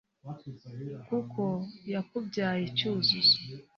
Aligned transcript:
Kuko 1.07 1.41
yakubyaye 1.93 2.63
Cyuzuzo 2.77 3.37